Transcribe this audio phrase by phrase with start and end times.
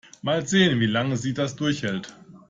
[0.23, 2.17] Mal sehen, wie lange sie das durchhält.